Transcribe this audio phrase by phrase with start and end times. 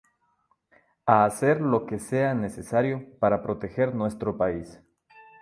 [1.05, 4.81] A hacer lo que sea necesario para proteger nuestro país.